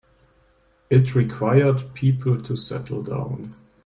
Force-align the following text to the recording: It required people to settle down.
It 0.89 1.13
required 1.13 1.93
people 1.93 2.39
to 2.41 2.55
settle 2.55 3.03
down. 3.03 3.51